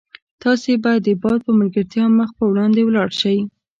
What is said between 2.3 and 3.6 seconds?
په وړاندې ولاړ شئ.